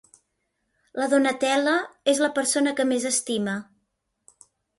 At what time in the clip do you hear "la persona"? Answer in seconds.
2.25-2.75